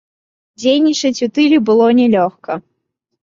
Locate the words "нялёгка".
1.99-2.51